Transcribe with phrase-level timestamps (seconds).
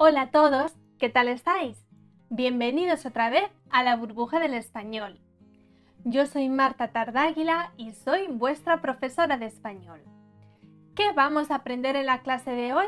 [0.00, 1.84] Hola a todos, ¿qué tal estáis?
[2.30, 5.18] Bienvenidos otra vez a la burbuja del español.
[6.04, 10.00] Yo soy Marta Tardáguila y soy vuestra profesora de español.
[10.94, 12.86] ¿Qué vamos a aprender en la clase de hoy?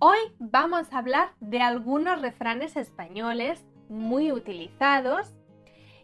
[0.00, 5.32] Hoy vamos a hablar de algunos refranes españoles muy utilizados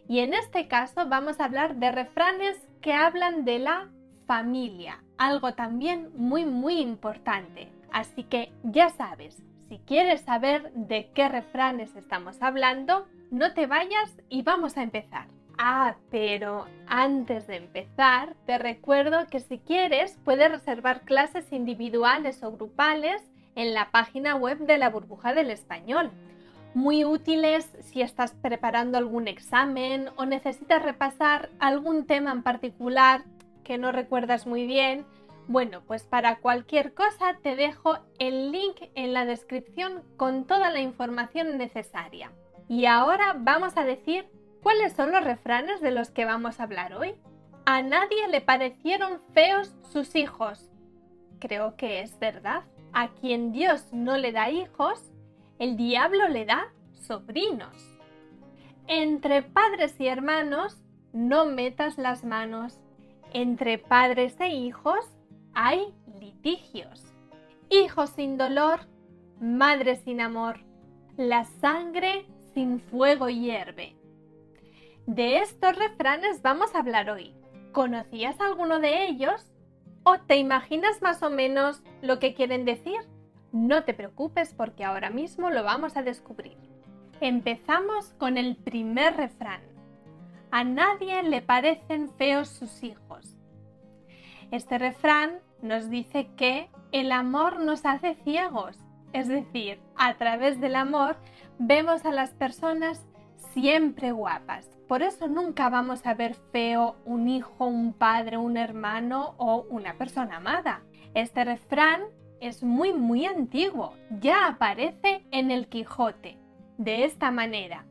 [0.07, 3.89] y en este caso vamos a hablar de refranes que hablan de la
[4.25, 7.67] familia, algo también muy muy importante.
[7.91, 14.17] Así que ya sabes, si quieres saber de qué refranes estamos hablando, no te vayas
[14.29, 15.27] y vamos a empezar.
[15.57, 22.51] Ah, pero antes de empezar, te recuerdo que si quieres puedes reservar clases individuales o
[22.51, 23.23] grupales
[23.55, 26.11] en la página web de la burbuja del español.
[26.75, 33.23] Muy útiles si estás preparando algún examen o necesitas repasar algún tema en particular
[33.63, 35.05] que no recuerdas muy bien.
[35.47, 40.81] Bueno, pues para cualquier cosa te dejo el link en la descripción con toda la
[40.81, 42.33] información necesaria.
[42.67, 44.27] Y ahora vamos a decir
[44.61, 47.15] cuáles son los refranes de los que vamos a hablar hoy.
[47.65, 50.69] A nadie le parecieron feos sus hijos.
[51.39, 52.63] Creo que es verdad.
[52.91, 55.01] A quien Dios no le da hijos,
[55.59, 57.97] el diablo le da sobrinos.
[58.87, 62.81] Entre padres y hermanos, no metas las manos.
[63.33, 65.16] Entre padres e hijos
[65.59, 67.03] hay litigios.
[67.71, 68.81] Hijos sin dolor,
[69.41, 70.59] madre sin amor.
[71.17, 73.95] La sangre sin fuego hierve.
[75.07, 77.33] De estos refranes vamos a hablar hoy.
[77.71, 79.51] ¿Conocías alguno de ellos?
[80.03, 82.99] ¿O te imaginas más o menos lo que quieren decir?
[83.51, 86.55] No te preocupes porque ahora mismo lo vamos a descubrir.
[87.19, 89.61] Empezamos con el primer refrán.
[90.51, 93.35] A nadie le parecen feos sus hijos.
[94.51, 98.77] Este refrán nos dice que el amor nos hace ciegos,
[99.13, 101.17] es decir, a través del amor
[101.59, 103.05] vemos a las personas
[103.53, 109.35] siempre guapas, por eso nunca vamos a ver feo un hijo, un padre, un hermano
[109.37, 110.81] o una persona amada.
[111.13, 112.03] Este refrán
[112.39, 116.37] es muy muy antiguo, ya aparece en el Quijote.
[116.77, 117.85] De esta manera,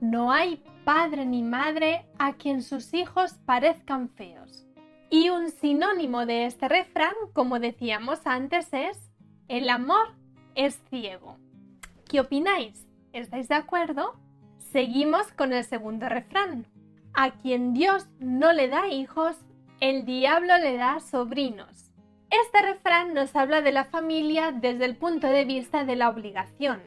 [0.00, 4.65] no hay padre ni madre a quien sus hijos parezcan feos.
[5.10, 8.98] Y un sinónimo de este refrán, como decíamos antes, es
[9.48, 10.08] el amor
[10.56, 11.38] es ciego.
[12.08, 12.86] ¿Qué opináis?
[13.12, 14.14] ¿Estáis de acuerdo?
[14.58, 16.66] Seguimos con el segundo refrán.
[17.14, 19.36] A quien Dios no le da hijos,
[19.80, 21.92] el diablo le da sobrinos.
[22.30, 26.82] Este refrán nos habla de la familia desde el punto de vista de la obligación.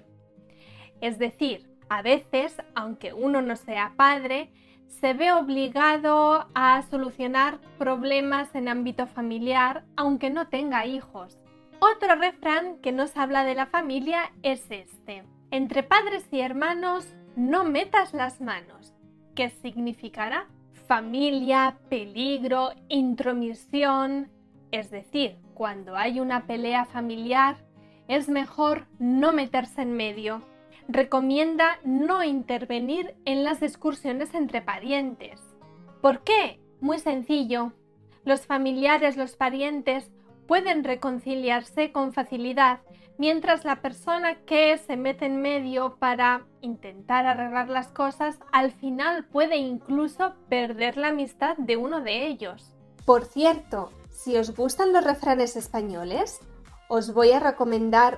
[1.00, 4.52] Es decir, a veces, aunque uno no sea padre,
[4.90, 11.40] se ve obligado a solucionar problemas en ámbito familiar aunque no tenga hijos.
[11.80, 15.24] Otro refrán que nos habla de la familia es este.
[15.52, 18.94] Entre padres y hermanos no metas las manos,
[19.36, 20.48] ¿Qué significará
[20.90, 24.32] familia, peligro, intromisión.
[24.72, 27.58] Es decir, cuando hay una pelea familiar,
[28.08, 30.42] es mejor no meterse en medio.
[30.92, 35.40] Recomienda no intervenir en las excursiones entre parientes.
[36.02, 36.60] ¿Por qué?
[36.82, 37.74] Muy sencillo.
[38.26, 40.10] Los familiares, los parientes
[40.48, 42.80] pueden reconciliarse con facilidad,
[43.20, 49.26] mientras la persona que se mete en medio para intentar arreglar las cosas al final
[49.26, 52.76] puede incluso perder la amistad de uno de ellos.
[53.06, 56.40] Por cierto, si os gustan los refranes españoles,
[56.88, 58.18] os voy a recomendar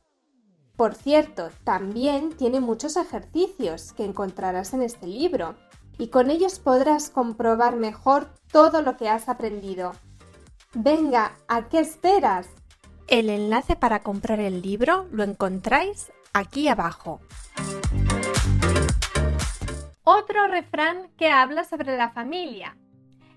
[0.81, 5.53] Por cierto, también tiene muchos ejercicios que encontrarás en este libro,
[5.99, 9.91] y con ellos podrás comprobar mejor todo lo que has aprendido.
[10.73, 12.49] Venga, ¿a qué esperas?
[13.05, 17.21] El enlace para comprar el libro lo encontráis aquí abajo.
[20.03, 22.75] Otro refrán que habla sobre la familia.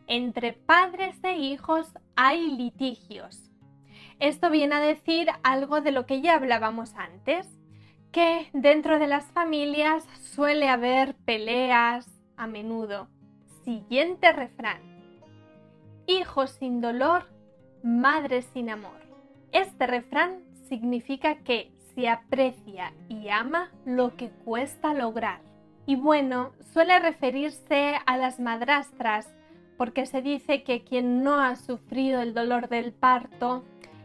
[0.06, 3.50] Entre padres e hijos hay litigios.
[4.20, 7.48] Esto viene a decir algo de lo que ya hablábamos antes,
[8.12, 13.08] que dentro de las familias suele haber peleas a menudo.
[13.64, 14.82] Siguiente refrán.
[16.06, 17.28] Hijos sin dolor,
[17.82, 19.00] madre sin amor.
[19.52, 25.40] Este refrán significa que se aprecia y ama lo que cuesta lograr.
[25.86, 29.34] Y bueno, suele referirse a las madrastras
[29.76, 33.64] porque se dice que quien no ha sufrido el dolor del parto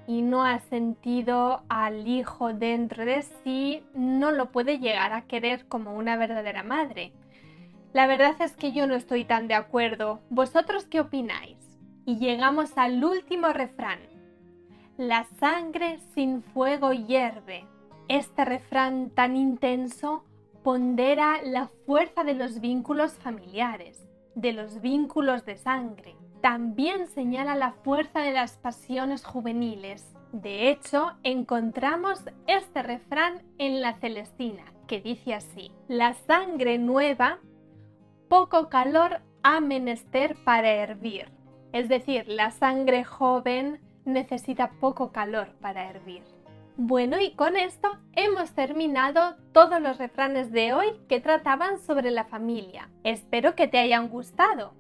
[0.10, 5.68] y no ha sentido al hijo dentro de sí, no lo puede llegar a querer
[5.68, 7.14] como una verdadera madre.
[7.94, 10.20] La verdad es que yo no estoy tan de acuerdo.
[10.32, 11.60] ¿Vosotros qué opináis?
[12.06, 14.00] Y llegamos al último refrán.
[14.98, 17.68] La sangre sin fuego hierve.
[18.08, 20.24] Este refrán tan intenso
[20.64, 26.16] pondera la fuerza de los vínculos familiares, de los vínculos de sangre.
[26.42, 30.16] También señala la fuerza de las pasiones juveniles.
[30.32, 37.40] De hecho, encontramos este refrán en la Celestina, que dice así, la sangre nueva,
[38.30, 41.30] poco calor ha menester para hervir.
[41.74, 46.24] Es decir, la sangre joven necesita poco calor para hervir.
[46.78, 52.24] Bueno, y con esto hemos terminado todos los refranes de hoy que trataban sobre la
[52.24, 52.90] familia.
[53.04, 54.74] Espero que te hayan gustado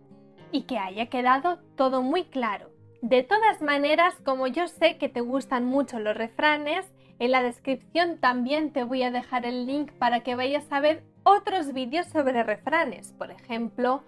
[0.51, 2.69] y que haya quedado todo muy claro.
[3.01, 6.86] De todas maneras, como yo sé que te gustan mucho los refranes,
[7.19, 11.04] en la descripción también te voy a dejar el link para que vayas a ver
[11.24, 14.04] otros vídeos sobre refranes, por ejemplo,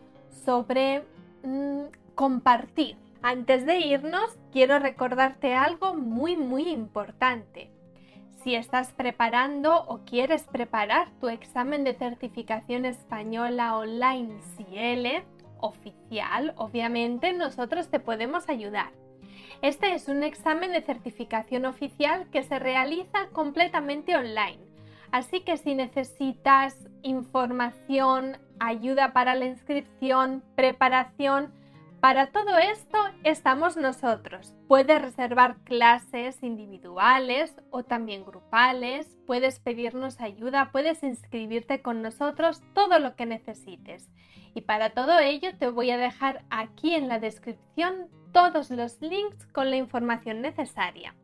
[0.45, 1.03] sobre
[1.43, 1.83] mm,
[2.15, 2.97] compartir.
[3.21, 7.69] Antes de irnos, quiero recordarte algo muy muy importante.
[8.43, 15.23] Si estás preparando o quieres preparar tu examen de certificación española online CL
[15.61, 18.91] oficial, obviamente nosotros te podemos ayudar.
[19.61, 24.59] Este es un examen de certificación oficial que se realiza completamente online.
[25.11, 31.53] Así que si necesitas información, ayuda para la inscripción, preparación,
[32.01, 34.55] para todo esto estamos nosotros.
[34.67, 42.97] Puedes reservar clases individuales o también grupales, puedes pedirnos ayuda, puedes inscribirte con nosotros, todo
[42.97, 44.09] lo que necesites.
[44.53, 49.45] Y para todo ello te voy a dejar aquí en la descripción todos los links
[49.47, 51.15] con la información necesaria.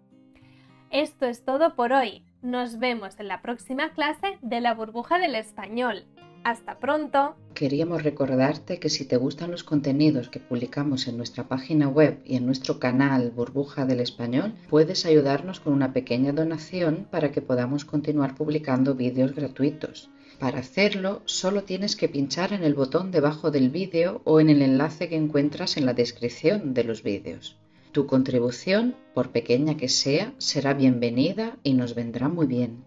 [0.91, 2.23] Esto es todo por hoy.
[2.41, 6.05] Nos vemos en la próxima clase de la burbuja del español.
[6.43, 7.35] Hasta pronto.
[7.53, 12.37] Queríamos recordarte que si te gustan los contenidos que publicamos en nuestra página web y
[12.37, 17.83] en nuestro canal Burbuja del Español, puedes ayudarnos con una pequeña donación para que podamos
[17.83, 20.09] continuar publicando vídeos gratuitos.
[20.39, 24.61] Para hacerlo, solo tienes que pinchar en el botón debajo del vídeo o en el
[24.61, 27.57] enlace que encuentras en la descripción de los vídeos.
[27.91, 32.86] Tu contribución, por pequeña que sea, será bienvenida y nos vendrá muy bien.